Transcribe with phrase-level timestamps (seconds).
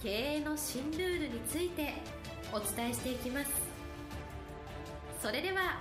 [0.00, 1.92] 経営の新ルールについて
[2.52, 3.50] お伝えしていきます。
[5.20, 5.80] それでは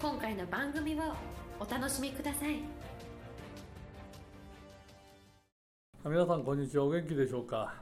[0.00, 0.98] 今回の番組を
[1.60, 2.56] お楽しみください。
[6.04, 6.86] 皆さんこんにちは。
[6.86, 7.72] お元気でしょうか、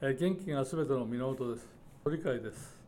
[0.00, 1.66] えー、元気がすべての源です。
[2.04, 2.78] 鳥海です。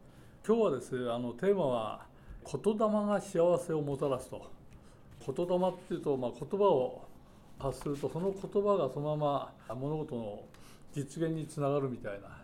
[0.47, 2.06] 今日はですねあのテーマは
[2.45, 4.48] 言霊が幸せをもたらすと。
[5.27, 7.02] 言霊っていうと、まあ、言葉を
[7.59, 10.45] 発するとその言葉がそのまま物事の
[10.95, 12.37] 実現につながるみたいな、ま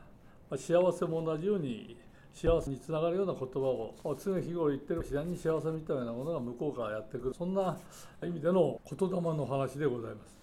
[0.53, 1.97] あ、幸せも同じように
[2.35, 7.35] 幸せにつながるような言葉を常日頃言ってる自然に幸せみたいなものが向こうからやってくる。
[7.35, 7.79] そんな
[8.23, 10.35] 意味での言霊の話でございます。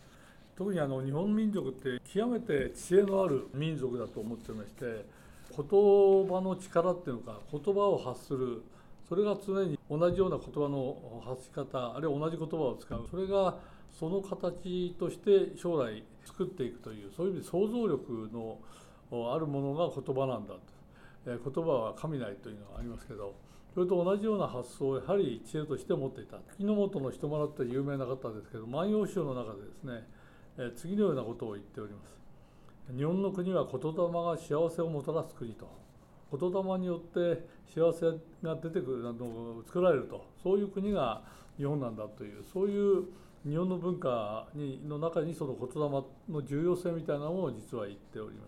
[0.55, 5.05] 特にあの日本民族って極めて知恵のある民族だと思ってまして
[5.55, 8.61] 言葉の力っていうのか言葉を発する。
[9.09, 13.07] それが常に同じような言葉の発し方あるいは同じ言葉を使う。
[13.11, 13.57] それが
[13.91, 18.57] その形として将来作っていくというそういう意味で想像力の
[19.33, 20.59] あるものが言葉なんだと、
[21.27, 23.35] え言葉は神ないというのがありますけど
[23.73, 26.37] それと同じような発想をやはり知恵として持っていた。
[26.57, 30.07] 木の本の人丸って有名な方ですけど万葉集の中でですね、
[30.57, 32.13] え次のようなことを言っております。
[32.95, 35.69] 日本の国は言霊が幸せをもたらす国と。
[36.33, 38.07] 言霊によって幸せ
[38.43, 40.25] が出てくるあの作られると。
[40.43, 41.21] そういう国が
[41.57, 43.05] 日本なんだというそういう
[43.47, 45.89] 日本の文化にの中にその言霊
[46.31, 48.43] の重要性みたいなのを実は言っておりま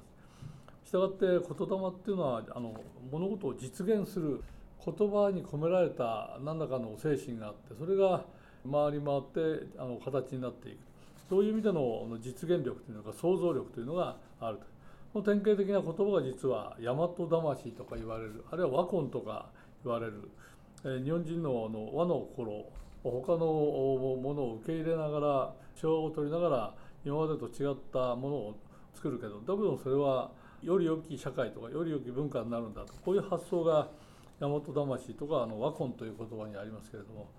[0.83, 0.89] す。
[0.89, 2.73] したがって言霊っていうのはあの
[3.11, 4.43] 物事を実現する
[4.85, 8.25] 言葉に込められた何らかの精神があってそれが
[8.69, 10.77] 回り回ってあの形になっていく
[11.29, 14.73] そういう意味での実現力というのか想像力というのがあると。
[15.15, 19.49] の典型的な言葉が実は大和魂とか言われるあるいは和魂とか
[19.83, 20.29] 言われる、
[20.83, 22.65] えー、日本人のの和の心
[23.11, 26.73] 他のものを受け入れながら調和を取りながら
[27.05, 28.59] 今までと違ったものを
[28.93, 30.31] 作るけどだけどそれは
[30.61, 33.89] より良き社会とかより良き文化になるんだとこういう発想が
[34.39, 37.29] 大和魂とかあの和魂という言葉にありますけれども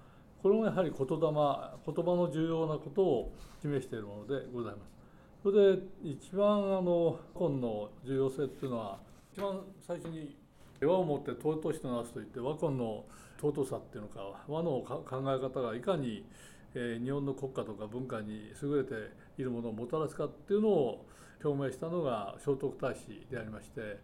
[0.42, 3.32] これもやはり言霊言葉の重要なことを
[3.62, 4.94] 示しているものでございます。
[5.42, 8.98] それで一番あの本の重要性っていうのは
[9.32, 10.36] 一番最初に
[10.82, 13.04] 和をもって尊しとなすといって和魂の
[13.40, 16.24] 尊さっていうのか和の考え方がいかに、
[16.74, 21.06] 日本の国家とか文化に優れているものをもたらすかっていうのを
[21.44, 23.98] 表明したのが聖徳太子でありまして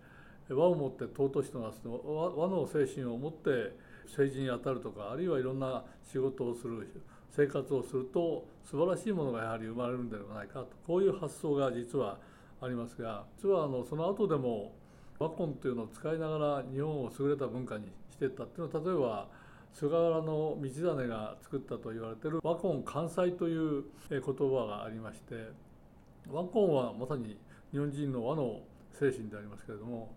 [0.48, 3.74] 和をもって尊しとなす和の精神を持って
[4.06, 12.18] 政治に当たるとかあるいはいろんな仕事をする生活をすると素晴らしいものがやはり生まれるんではないかとこういう発想が実は
[12.60, 14.72] ありますが実はあのその後でも
[15.20, 19.28] 和魂というのを使いながら日本を優れた文化にしていったっていうのは例えば
[19.74, 25.34] 菅原の道真が作ったと言われている和魂関西という言葉がありまして
[26.26, 27.38] 和魂はまさに
[27.70, 28.60] 日本人の和の
[28.98, 30.10] 精神でありますけれども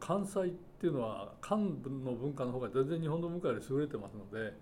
[0.00, 0.50] 関西っ
[0.80, 1.68] ていうのは漢の
[2.12, 4.52] 文化の方が全然日本の文化より優れてますので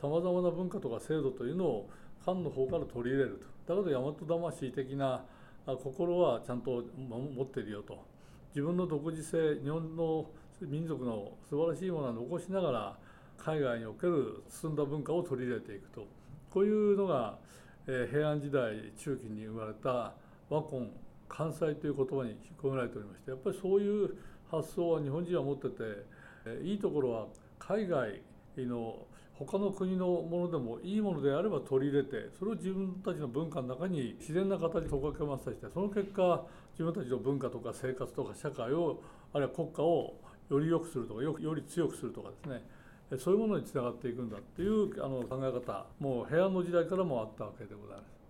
[0.00, 1.90] さまざまな文化とか制度というのを
[2.24, 3.74] 漢の方から取り入れると。
[3.74, 5.24] だけど大和魂的な
[5.66, 8.04] 心はちゃんと持ってるよと。
[8.50, 10.26] 自分の独自性日本の
[10.60, 12.98] 民族の素晴らしいものを残しながら
[13.38, 16.06] 海外における進んだ文化を取り入れていくと。
[16.50, 17.38] こういうのが、
[17.86, 20.14] え平安時代中期に生まれた
[20.50, 20.90] 和魂
[21.28, 24.16] 関西という言葉に込められておりましてやっぱりそういう
[24.50, 25.84] 発想は日本人は持ってて、
[26.64, 27.26] いいところは
[27.58, 28.20] 海外
[28.58, 29.06] の
[29.46, 40.14] 他の国のものでもいいものであれば取り入れてそれを自分たちの文化の中に自然な形で溶かけましたしてその結果自分たちの文化とか生活とか社会をあるいは国家を
[40.50, 42.62] より良くするとかより強くするとかですね
[43.18, 48.20] そういうものにつながっていくんだっていうあの考え方もう平安の時代からもあったわけでございます。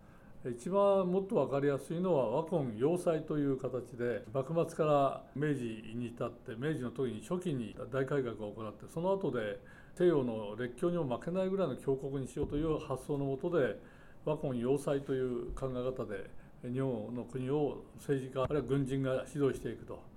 [0.48, 9.60] 一番もっと分かりやすいのは和魂要塞という形で幕末から明治に至って明治の時に初期に大改革を行ってその後で
[9.96, 13.78] 西洋の列強にも負けないぐらいの強国にしようという発想のもとで
[14.24, 16.30] 和魂要塞という考え方で
[16.62, 20.10] 日本の国を政治家あるいは軍人が指導していくと。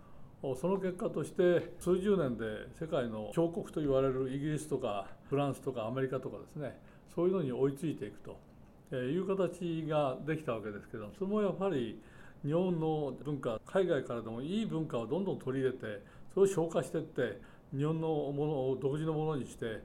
[0.60, 2.44] その結果として数十年で
[2.78, 6.78] 世界の強国と言われるイギリスとかフランスとかアメリカとかですね
[7.16, 8.38] そういうのに追いついていくと。
[8.98, 12.00] いう形ができたわけですけどそれもやっぱり
[12.46, 16.04] 日本の文化海外からでもいい文化をどんどん取り入れて
[16.34, 17.42] それを消化していって
[17.76, 19.82] 日本のものを独自のものにして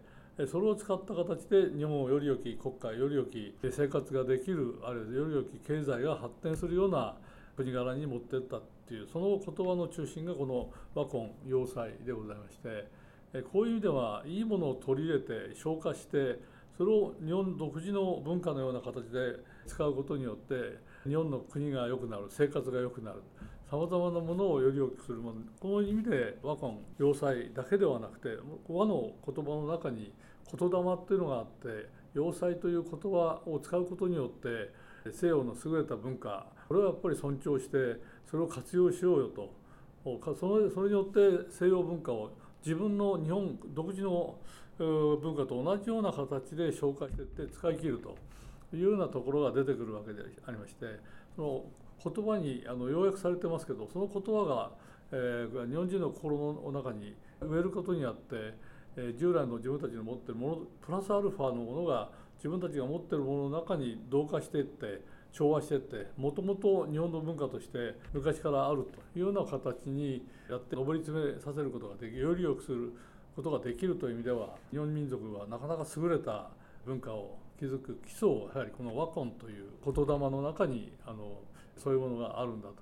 [0.47, 7.17] それを使った形で日本をより良き国家より良き生活ができるあるいはより良き経済が発展するような
[7.57, 16.39] 国柄に持ってったっていうその言葉の中心がこの和魂要塞でございましてこういう意味ではいいものを取り入れて消化して
[16.77, 23.23] それを日本独自の文化のような形で使うことによって日本の国が良くなる生活が良くなる。
[23.71, 28.29] さまざまなものをより良くするものこの意味で和魂要塞だけではなくて
[28.67, 30.13] 和の言葉の中に
[30.51, 34.73] 言霊っていうのがあって要塞という言葉を使うことによって
[35.13, 38.01] 西洋の優れた文化これをやっぱり尊重して
[38.31, 39.53] それを活用しようよと。
[40.39, 42.31] そのそれによって西洋文化を
[42.65, 44.39] 自分の日本独自の
[44.79, 48.17] 文化と同じような形で紹介していって使い切ると
[48.75, 50.87] いうようなところが出てくるわけでありまして
[51.37, 51.65] その
[52.03, 54.71] 言葉にあの要約されてますけどその言葉が、
[55.13, 58.55] えー、日本人の心の中に植えることによって、
[58.97, 65.03] えー、従来の自分たちの持ってるものプラスアルファのものが自分たちが持ってるものの中に同化していって
[65.33, 72.93] 調和していってもともと日本の文化として昔からあるというような形にやって上り詰めさせることができより良くする
[73.37, 76.51] ことができるという意味では日本民族はなかなか優れた
[76.87, 81.41] 文化を築く基礎をやはりこの和魂という言霊の中にあの
[81.79, 82.75] そういうものがあるんだと。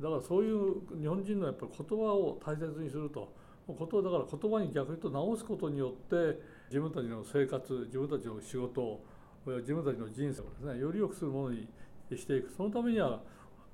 [0.00, 3.32] だからそういう日本人のやっぱり言葉を大切にすると。
[3.66, 6.38] ことだから言葉に逆に言うと直すことによって
[6.68, 9.00] 自分たちの生活自分たちの仕事
[9.46, 11.66] 自分たちの人生をですねより良くするものに
[12.14, 12.52] していく。
[12.54, 13.20] そのためには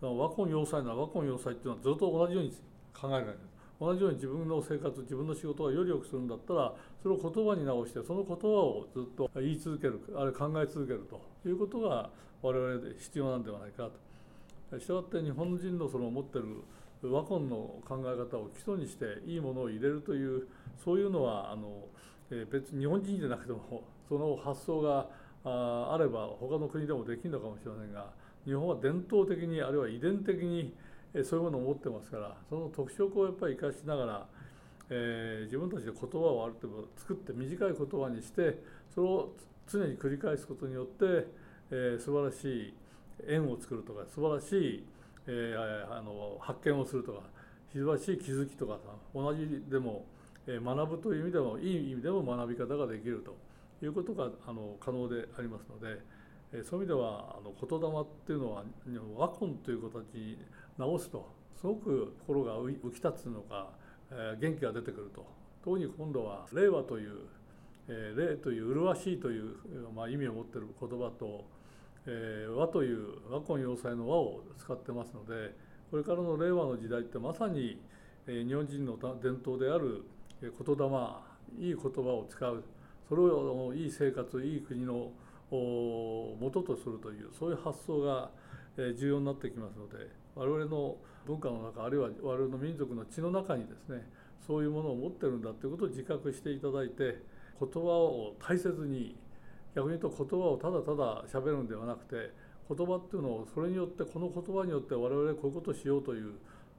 [0.01, 2.53] 和魂要塞なら和魂要塞っていうのはずっと同じように
[2.95, 3.39] 考えられる。
[3.81, 12.11] 同じように自分の生活自分の仕事がより良くするんだったらそれを言葉に直してその言葉をずっと言い続けるあるいは考え続けるということが
[12.43, 14.10] 我々で必要なんではないかと。
[14.79, 16.63] したがって日本人のその持ってる
[17.03, 17.57] 和魂の
[17.89, 20.47] 考え方を基礎にしていいものを入れるという
[20.85, 21.87] そういうのはあの
[22.53, 25.09] 別に日本人じゃなくてもその発想が
[25.45, 28.11] あれば他の国でもできるのかもしれませんが
[28.45, 30.75] 日本は伝統的にあるいは遺伝的に
[31.25, 34.27] そういうものを持ってますからその特色をやっぱり生かしながら、
[34.91, 38.63] え、自分たちで言葉をある程度作って短い言葉にして
[38.95, 39.33] それを
[39.67, 41.27] 常に繰り返すことによって、
[41.71, 42.75] えー、素晴らしい
[43.29, 44.85] 縁を作るとか素晴らしい、
[45.27, 47.23] えー、あの発見をするとか
[47.73, 50.05] 素晴らしい気づきとかさ同じでも、
[50.47, 53.37] えー、学ぶという意味でもいい意味でも学び方ができると
[53.85, 56.21] いうことがあの可能でありますので。
[56.65, 58.65] そういう意味ではあの言霊っていうのは
[59.17, 60.37] 和魂という形に
[60.77, 63.71] 直すとすごく心が浮き立つのか、
[64.11, 65.25] えー、元気が出てくると
[65.63, 67.13] 特に今度は令和という、
[67.89, 69.55] えー、霊という麗しいという、
[69.95, 71.45] まあ、意味を持っている言葉と、
[72.07, 75.55] えー、和という和魂要塞の和を使ってますので
[75.91, 77.81] これからの令和の時代ってまさに、
[78.27, 80.05] えー、日本人の伝統である
[80.41, 80.87] 言霊
[81.59, 82.65] いい言葉を使う
[83.09, 85.11] それをいい生活いい国の
[85.51, 88.31] 元とするというそういう発想が
[88.77, 90.97] 重要になってきますので我々の
[91.27, 94.07] 文化の中あるいは我々の民族の血の中にですね
[94.47, 97.21] そういうものを持ってるんだということを自覚していただいて
[97.59, 99.17] 言葉を大切に
[99.75, 102.33] 逆に言うと言葉をただただ喋るんではなくて
[102.69, 106.35] 言葉っていうのをそれによってこの言葉によって我々こういうことをしようという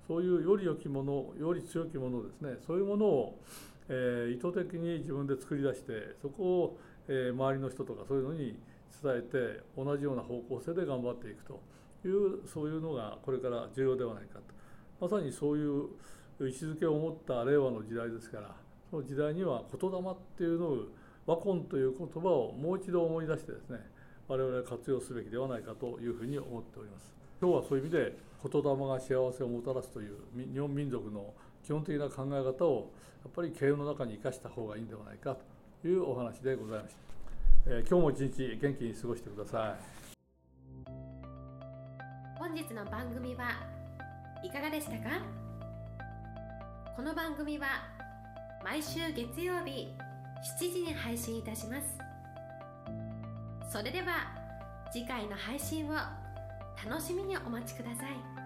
[0.07, 2.57] そういうより良きものより強きものですね。
[2.65, 3.39] そういうものを、
[3.87, 8.57] えー、意図的に自分で作り出してそこをえ周りの人とかそういうのに
[9.01, 11.59] 伝えて同じような方向性で頑張っていくと
[12.05, 14.43] いうそういうのがこれから重要ではないかと。
[14.99, 15.89] まさにそういう
[16.39, 18.55] 位置づけを持った令和の時代ですから
[18.89, 20.77] その時代には言霊っていうのを
[21.25, 23.79] 和魂という言葉をもう一度思い出してですね
[24.27, 27.13] 我々は活用すべきではないかというふうに思っております。
[27.41, 30.15] 今日はそういう意味で言霊が幸せをもたらすという
[30.53, 32.91] 日本民族の基本的な考え方を
[33.23, 35.35] やっぱり経営の中に生かした方がいいんではないか
[35.81, 36.95] というお話でございまし
[37.65, 40.01] た、えー、今日も一日元気に過ごしてください。
[42.37, 43.51] 本日の番組は
[44.43, 45.21] いかがでしたか？
[46.95, 47.67] この番組は
[48.63, 49.87] 毎週月曜日
[50.41, 51.97] 7時に配信いたします
[53.71, 54.35] それでは
[54.91, 55.93] 次回の配信を
[56.83, 58.40] 楽しみにお待ちください。